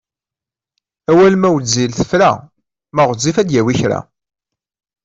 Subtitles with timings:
[1.11, 2.31] Awal ma wezzil tefra,
[2.95, 3.99] ma ɣezzif ad d-yarew kra.